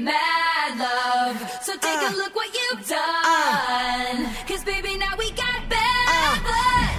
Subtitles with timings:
[0.00, 1.36] mad love.
[1.62, 2.16] So take a uh.
[2.16, 4.16] look what you've uh.
[4.16, 4.34] done.
[4.48, 6.36] Cause baby, now we got bad uh.
[6.42, 6.90] blood.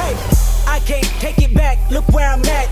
[0.00, 0.14] Hey,
[0.66, 1.78] I can't take it back.
[1.90, 2.68] Look where I'm at.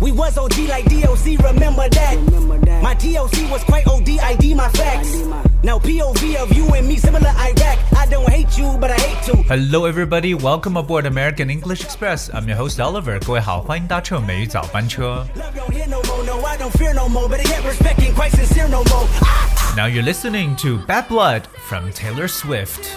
[0.00, 2.16] We was OG like DOC, remember that.
[2.26, 2.82] Remember that.
[2.82, 5.14] My TOC was quite OD, ID my facts.
[5.14, 7.77] ID my- Now POV of you and me, similar Iraq.
[7.95, 9.37] I don't hate you, but I hate to.
[9.43, 10.33] Hello, everybody.
[10.33, 12.29] Welcome aboard American English Express.
[12.33, 13.19] I'm your host Oliver.
[13.25, 15.25] 各位好，欢迎搭乘美语早班车。
[15.35, 17.27] Love don't hear no more, no, I don't fear no more.
[17.27, 19.07] But I get respect ain't quite sincere no more.
[19.21, 19.75] Ah!
[19.75, 22.89] Now you're listening to Bad Blood from Taylor Swift.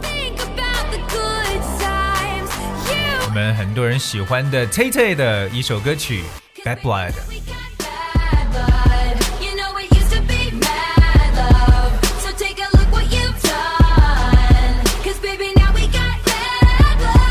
[0.00, 2.50] Think about the good times.
[2.88, 6.24] 我 You 们很多人喜欢的 Tay Tay 的一首歌曲《
[6.66, 7.12] Bad Blood》。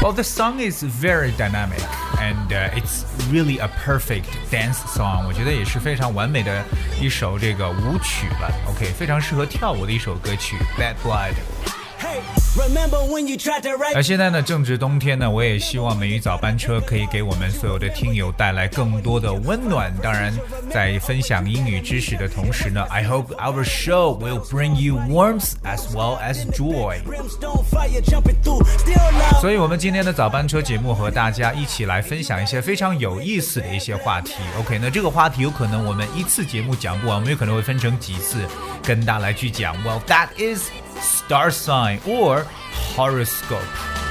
[0.08, 1.82] Well, the song is very dynamic
[2.20, 5.26] and uh, it's really a perfect dance song.
[5.28, 6.64] 我觉得也是非常完美的
[7.00, 8.52] 一首这个舞曲了。
[8.68, 11.34] OK，非常适合跳舞的一首歌曲《Bad Blood》。
[13.95, 19.93] 而现在呢，正值冬天呢，我也希望美语早班车可以给我们所有的听友带来更多的温暖。
[20.03, 20.33] 当然，
[20.71, 26.99] 在分享英语知识的同时呢，I hope our show will bring you warmth as well as joy。
[29.41, 34.35] 所以，我们今天的早班车节目和大家一起来分享一些非常有意思的一些话题。
[34.59, 38.39] OK，那这个话题有可能我们一次节目讲不完，我们有可能会分成几次
[38.83, 39.77] 跟大家来去讲。
[39.85, 40.69] Well, that is
[41.01, 42.45] star sign or
[42.95, 44.08] horoscope。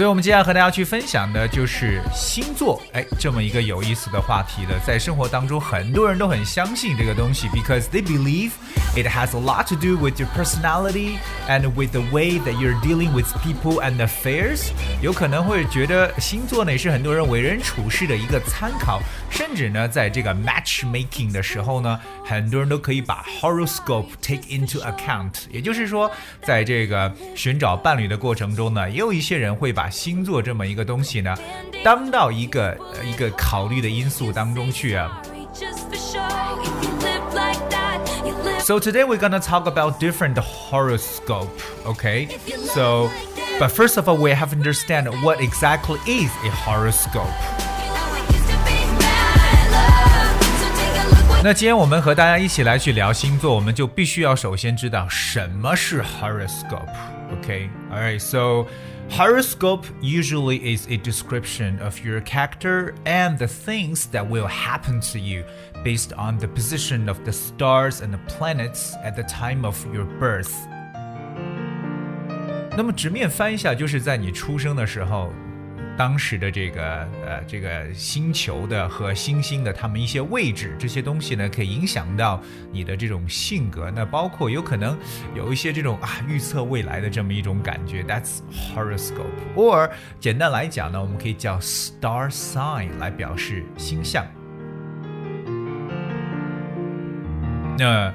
[0.00, 4.70] 所以，我们接下来和大家去分享的就是星座，哎，这么一个有意思的话题了。
[4.82, 8.52] 在生活当中，很多人都很相信这个东西，because they believe
[8.96, 11.18] it has a lot to do with your personality
[11.50, 14.70] and with the way that you're dealing with people and affairs。
[15.02, 25.42] 有可能会觉得星座呢也是很多人为人处事的一个参考，甚至呢，在这个 matchmaking 的时候呢，很多人都可以把 horoscope take into account。
[25.50, 26.10] 也就是说，
[26.42, 31.35] 在这个寻找伴侣的过程中呢，也有一些人会把星座这么一个东西呢，
[31.83, 35.21] 当到一个呃一个考虑的因素当中去啊。
[35.55, 36.19] just for show.
[36.61, 38.61] If you live like that, you live.
[38.61, 41.49] So today we're gonna talk about different horoscope,
[41.85, 42.27] okay?
[42.73, 43.09] So,
[43.57, 47.31] but first of all, we have to understand what exactly is a horoscope.
[47.79, 50.43] You know it used to be mad love.
[50.59, 58.19] So take a look what 那今天我们和大家一起来去聊星座，我们就必须要首先知道什么是 horoscope。Okay, all right.
[58.19, 58.67] So
[59.09, 65.19] horoscope usually is a description of your character and the things that will happen to
[65.19, 65.43] you
[65.83, 70.05] based on the position of the stars and the planets at the time of your
[70.19, 70.53] birth.
[72.77, 75.31] 那么直面翻一下，就是在你出生的时候，
[76.00, 76.82] 当时的这个
[77.26, 82.40] 呃这个星球的和星星的它们一些位置，这些东西呢，可以影响到
[82.72, 83.90] 你的这种性格。
[83.94, 84.98] 那包括有可能
[85.34, 89.26] 有一些这种啊预测未来的这么一种感觉，That's horoscope。
[89.54, 94.24] or 简单来讲呢，我们可以叫 star sign 来表示星象。
[97.78, 98.10] 那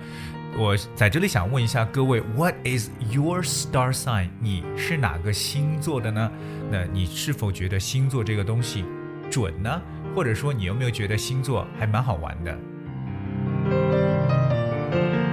[0.57, 4.29] 我在这里想问一下各位，What is your star sign？
[4.39, 6.31] 你是哪个星座的呢？
[6.71, 8.85] 那你是否觉得星座这个东西
[9.29, 9.81] 准呢？
[10.15, 12.57] 或者说你有没有觉得星座还蛮好玩的？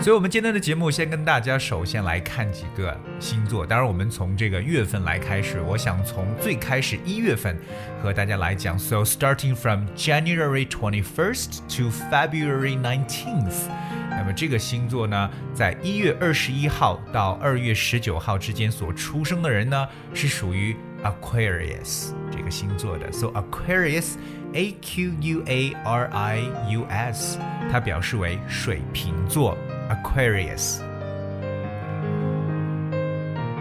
[0.02, 3.64] 所以，我们今天的节目先跟大家首先来看几个星座。
[3.64, 7.56] 当然，我们从这个月份来开始，我想从最开始一月份
[8.02, 8.76] 和大家来讲。
[8.76, 13.68] So starting from January twenty first to February nineteenth。
[14.10, 23.12] 那么这个星座呢，在一月二十一号到二月十九号之间所出生的人呢，是属于 Aquarius 这个星座的。
[23.12, 24.14] So Aquarius。
[24.54, 27.38] A Q U A R I U S，
[27.70, 29.56] 它表示为水瓶座
[29.91, 30.81] Aquarius。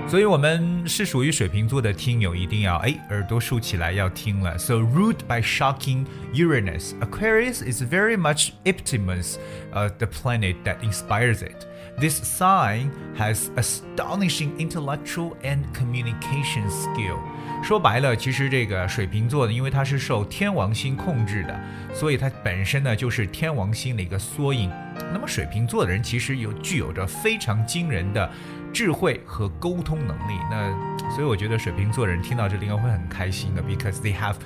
[0.08, 4.56] 所以，我们是属于水瓶座的听友，一定要哎耳朵竖起来要听了。
[4.56, 9.36] So ruled by shocking Uranus, Aquarius is very much Optimus,
[9.72, 11.66] uh, the planet that inspires it.
[11.98, 17.18] This sign has astonishing intellectual and communication skill.
[17.62, 21.60] 说白了，其实这个水瓶座呢，因为它是受天王星控制的，
[21.92, 24.70] 所以它本身呢就是天王星的一个缩影。
[25.12, 28.30] 那么水瓶座的人其实有具有着非常惊人的
[28.72, 30.38] 智慧和沟通能力。
[30.50, 30.70] 那
[31.14, 34.36] 所以我觉得水瓶座的人听到这里应该会很开心的，because they have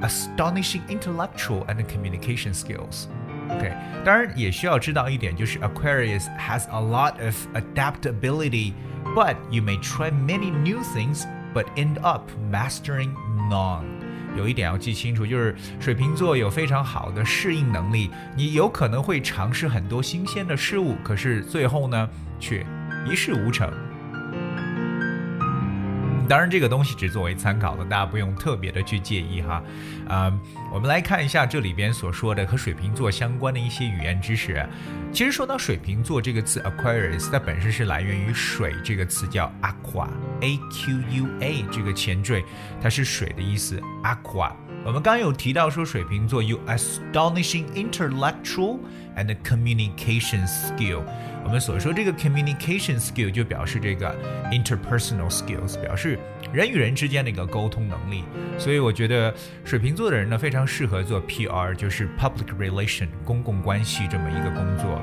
[0.00, 3.72] astonishing intellectual and communication skills。OK，
[4.04, 8.74] 当然也需要知道一点，就是 Aquarius has a lot of adaptability,
[9.14, 13.11] but you may try many new things, but end up mastering
[13.49, 13.85] none。
[14.35, 22.09] 有一点要记清楚，就是水瓶座有非常好的适应能力，你有可能会尝试很多新鲜的事物，可是最后呢，
[22.39, 22.65] 却
[23.05, 23.71] 一事无成。
[26.27, 29.61] 当然，这个东西只作为参考的，大家不用特别的去介意哈。
[30.07, 30.33] 啊、
[30.73, 34.65] 我们来看一下这里边所说的和水瓶座相关的一些语言知识。
[35.11, 40.07] 其实说到水瓶座这个词 Aquarius，它本身是来源于水这个词叫 Aqua
[40.43, 42.43] A Q U A 这个前缀，
[42.81, 44.51] 它是水的意思 aqua。
[44.85, 48.79] 我们刚刚有提到说水瓶座有 astonishing intellectual
[49.15, 51.01] and communication skill。
[51.45, 54.13] 我们所说这个 communication skill 就表示这个
[54.51, 56.19] interpersonal skills，表示
[56.51, 58.25] 人与人之间的一个沟通能力。
[58.57, 65.01] 所以我觉得水瓶座的人呢，非常适合做 PR，就是 public relation 公共关系这么一个工作。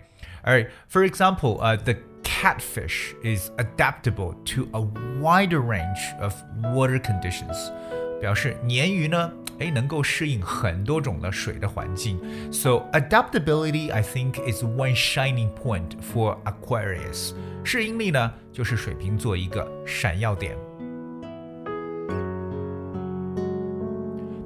[0.45, 4.81] 而 for example，呃、uh,，the catfish is adaptable to a
[5.21, 6.33] wider range of
[6.73, 7.71] water conditions，
[8.19, 12.19] 表示鲶鱼呢，哎，能够适应很多种的水的环境。
[12.51, 17.33] So adaptability, I think, is one shining point for Aquarius。
[17.63, 20.55] 适应力呢，就是水瓶座一个闪耀点。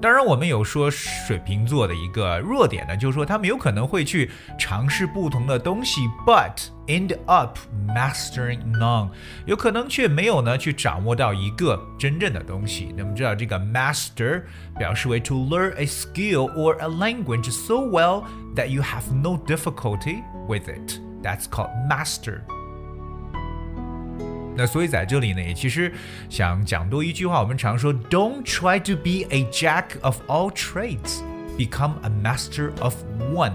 [0.01, 4.29] 当然，我们有说水瓶座的一个弱点呢，就是说他们有可能会去
[4.59, 7.57] 尝试不同的东西，but end up
[7.87, 9.09] mastering none，
[9.47, 12.93] 有可能却没有呢去掌握到一个真正的东西。
[12.95, 14.43] 那么知道这个 master
[14.77, 18.25] 表示为 to learn a skill or a language so well
[18.55, 20.99] that you have no difficulty with it.
[21.23, 22.41] That's called master.
[24.56, 25.92] 那所以在这里呢，也其实
[26.28, 31.20] 想讲多一句话，我们常说，Don't try to be a jack of all trades,
[31.56, 32.94] become a master of
[33.32, 33.54] one。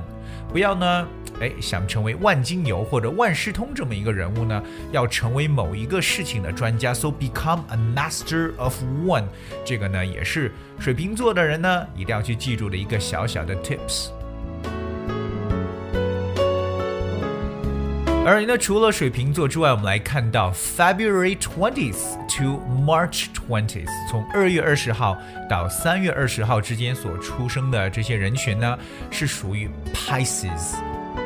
[0.52, 1.08] 不要呢，
[1.42, 9.26] 哎，想成为万金油或者万事通这么一个人物呢，要成为某一个事情的专家，so become a master of one。
[9.66, 14.15] 这个呢，也是水瓶座的人呢，一定要去记住的一个小小的 tips。
[18.25, 25.16] 而呢，除了水瓶座之外，我们来看到 February twentieth to March twentieth，从二月二十号
[25.48, 28.80] 到三月二十号之间所出生的这些人群呢，
[29.12, 30.74] 是属于 Pisces。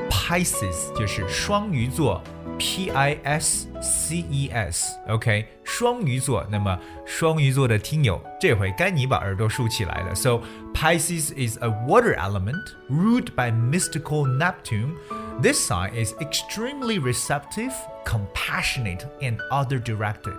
[0.10, 2.22] Pisces 就是双鱼座
[2.58, 6.46] ，P I S C E S，OK，、双鱼座。
[6.52, 10.14] 那么双鱼座的听友，这回该你把耳朵竖起来了。
[10.14, 10.42] So
[10.79, 14.97] Pisces is a water element ruled by mystical Neptune.
[15.41, 17.73] This sign is extremely receptive,
[18.05, 20.39] compassionate, and other-directed.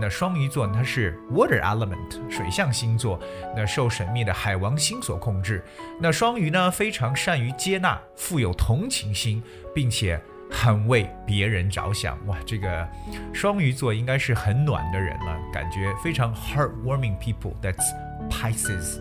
[0.00, 3.18] 那双鱼座呢它是 water element 水象星座，
[3.56, 5.64] 那受神秘的海王星所控制。
[6.00, 9.42] 那双鱼呢非常善于接纳，富有同情心，
[9.74, 10.20] 并且
[10.50, 12.18] 很为别人着想。
[12.26, 12.86] 哇，这个
[13.32, 17.54] 双鱼座应该是很暖的人了，感觉非常 heartwarming people.
[17.62, 17.82] That's
[18.30, 19.00] Pisces.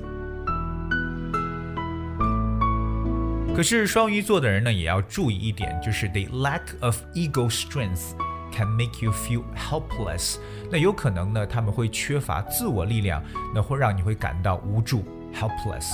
[3.56, 8.10] 可是双鱼座的人呢，也要注意一点，就是 the lack of ego strength
[8.52, 10.36] can make you feel helpless。
[10.70, 13.22] 那有可能呢，他们会缺乏自我力量，
[13.54, 15.02] 那会让你会感到无助
[15.34, 15.86] helpless。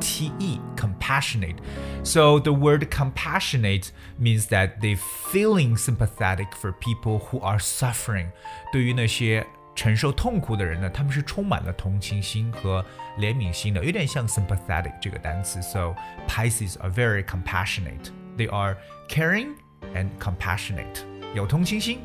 [0.00, 1.56] T E, compassionate.
[2.04, 4.96] So the word compassionate means that they
[5.32, 8.28] feeling sympathetic for people who are suffering.
[8.72, 12.84] 对于那些承受痛苦的人呢，他们是充满了同情心和
[13.18, 15.60] 怜悯心的，有点像 sympathetic 这个单词。
[15.62, 15.94] So
[16.28, 18.10] Pisces are very compassionate.
[18.36, 18.76] They are
[19.08, 19.54] caring
[19.94, 21.04] and compassionate.
[21.34, 22.00] 有同情心，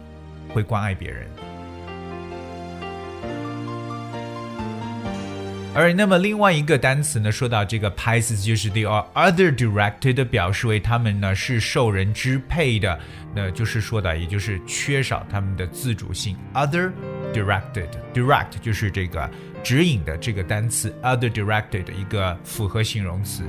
[0.54, 1.28] 会关爱别人。
[5.77, 12.99] 而那么另外一个单词呢，说到这个，pises 就是 the or other directed，表示为他们呢是受人支配的，
[13.35, 16.35] 那就是说的，也就是缺少他们的自主性。
[16.55, 16.91] other
[17.35, 19.31] directed，direct 就是这个
[19.63, 23.43] 指引的这个单词，other directed 的一个复合形容词。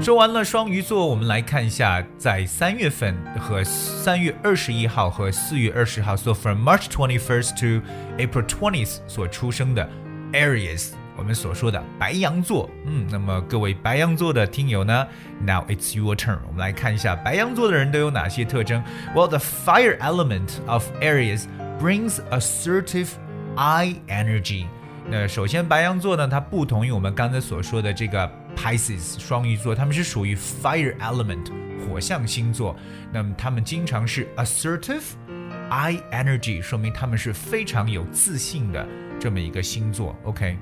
[0.00, 7.86] 说完了双鱼座，我们来看一下，在三月份和三月二十一号和四月二十号，so from March twenty first to
[8.18, 9.88] April twentieth 所出生的
[10.32, 12.68] Aries，我们所说的白羊座。
[12.84, 15.06] 嗯，那么各位白羊座的听友呢，
[15.40, 18.82] Now it's your turn，我们来看一下白羊座的人都有哪些特征。
[19.14, 21.44] Well, the fire element of Aries
[21.80, 23.10] brings assertive
[23.54, 24.66] eye energy。
[25.08, 28.28] 那首先白羊座呢，它不同于我们刚才所说的这个。
[28.57, 31.51] Pisces 双鱼座，他们是属于 Fire Element
[31.85, 32.75] 火象星座。
[33.13, 35.03] 那么他们经常是 assertive
[35.69, 38.85] eye energy，说明他们是非常有自信的
[39.19, 40.15] 这么一个星座。
[40.23, 40.57] OK，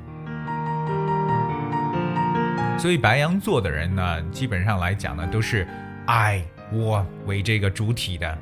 [2.77, 5.65] 所以白羊座的人呢，基本上来讲呢，都是
[6.05, 8.37] I 我为这个主体的。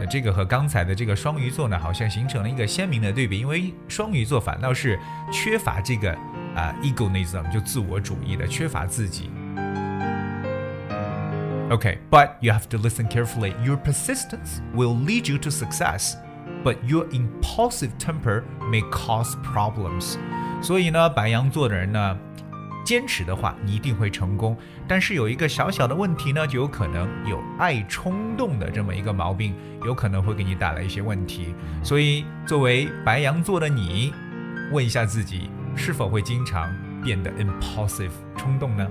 [0.00, 4.96] 那这个和刚才的这个双鱼座呢，好像形成了一个鲜明的对比，因为双鱼座反倒是
[5.32, 6.16] 缺乏这个。
[6.58, 9.30] 啊、egoism 就自我主义的，缺乏自己。
[11.70, 13.52] OK，but you have to listen carefully.
[13.64, 16.14] Your persistence will lead you to success,
[16.64, 20.16] but your impulsive temper may cause problems.
[20.62, 22.16] 所以呢，白羊座的人呢，
[22.84, 24.56] 坚持的话，你一定会成功。
[24.88, 31.54] 但是有一个小小的问题呢，就有可能有爱冲动的这么一个毛病，有可能会给你带来一些问题。
[31.84, 34.14] 所以，作为白羊座的你，
[34.72, 35.50] 问一下自己。
[35.75, 36.73] 是否会经常
[37.03, 38.87] 变得 impulsive 冲动呢？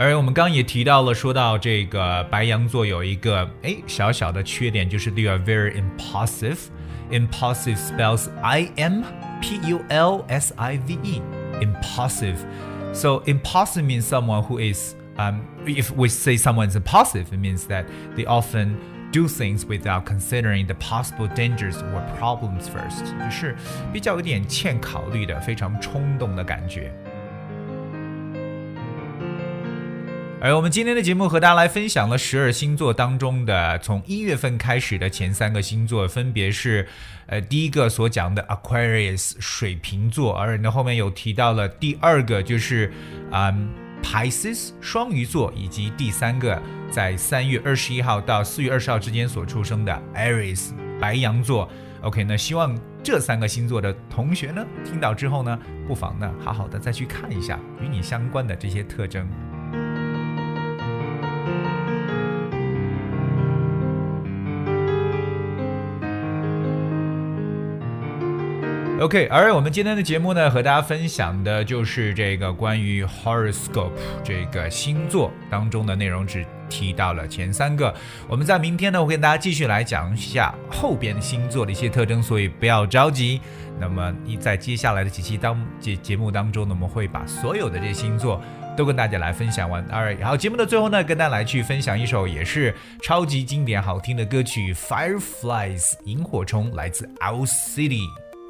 [0.00, 6.58] 而我们刚刚也提到了，说到这个白羊座有一个哎小小的缺点，就是 they are very impulsive.
[7.10, 9.02] Impulsive spells I M
[9.40, 11.22] P U L S I V E.
[11.60, 12.36] Impulsive.
[12.92, 17.66] So impulsive means someone who is um, if we say someone is impulsive, it means
[17.68, 18.76] that they often
[19.12, 23.54] do things without considering the possible dangers or problems first，就是
[23.92, 26.92] 比较有点欠考虑的，非常冲动的感觉。
[30.43, 36.87] 而我们今天的节目和大家来分享了十二星座当中的从一月份开始的前三个星座，分别是，
[37.27, 42.91] 呃，第一个所讲的 Aquarius 水瓶座，而呢后面有提到了第二个就是
[43.31, 43.69] 嗯
[44.01, 51.69] Pisces 双鱼座，以及第三个在三月二十一号到四月二十号之间所出生的 Aries 白羊座。
[52.01, 59.29] OK，那希望这三个星座的同学呢听到之后呢，不妨呢好好的再去看一下与你相关的这些特征。
[69.01, 73.89] OK，而我们今天的节目呢，和大家分享的就是这个关于 horoscope
[74.23, 77.91] 这个星座当中的内容，只提到了前三个。
[78.27, 83.41] 我们在明天呢，会跟大家继续来讲一下后边星座的一些特征，所以不要着急。
[83.79, 88.39] 那么你在接下来的几期当节节目当中呢，我们会把所有的这些星座
[88.77, 89.83] 都跟大家来分享完。
[89.89, 98.05] Alright，好，节目的最后呢，跟大家来去分享一首也是超级经典好听的歌曲《Fireflies》萤火虫，来自 Our City。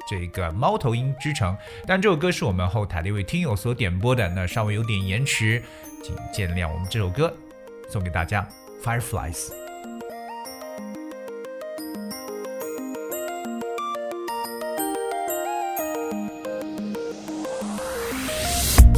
[0.08, 1.56] 这个猫头鹰之城，
[1.86, 5.62] 但这首歌是我们后台的一位听友所点播的，那稍微有点延迟，
[6.02, 6.70] 请见谅。
[6.72, 7.32] 我们这首歌
[7.88, 8.46] 送给大家
[8.84, 9.50] ，Fireflies。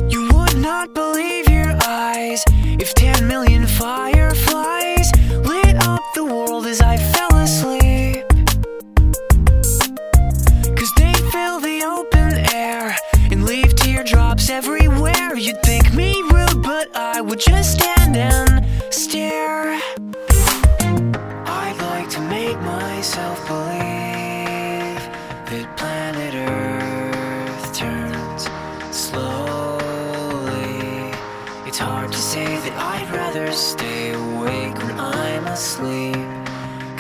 [0.09, 2.43] You would not believe your eyes
[2.79, 4.14] if 10 million fires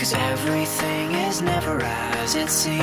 [0.04, 2.76] Cause everything is never as it seems.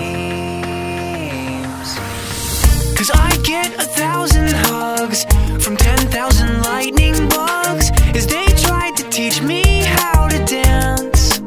[2.98, 5.26] Cause I get a thousand hugs
[5.64, 11.38] from ten thousand lightning bugs as they tried to teach me how to dance.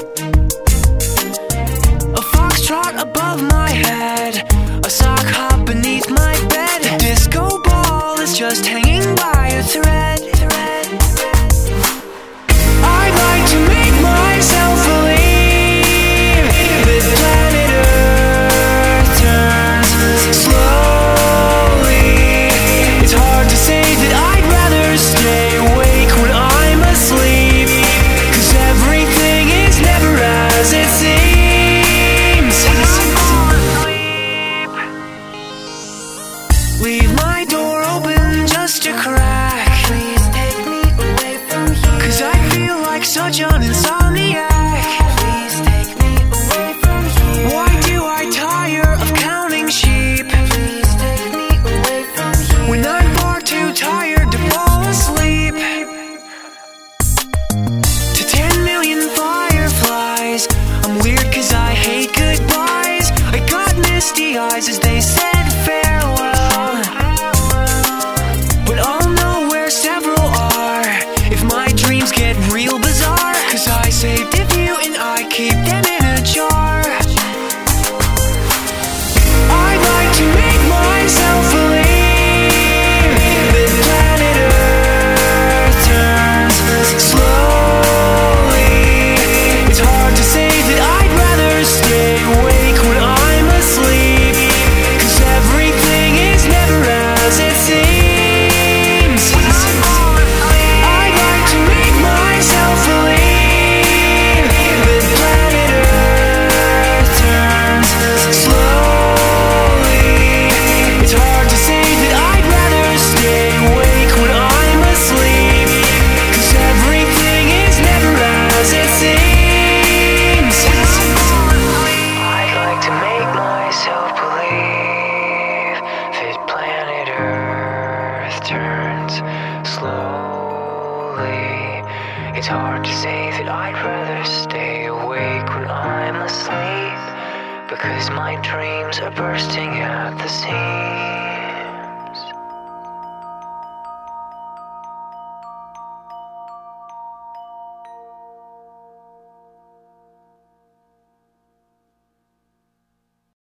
[2.21, 4.47] A foxtrot above my head,
[4.87, 6.87] a sock hop beneath my bed.
[6.87, 8.84] A disco ball is just hanging.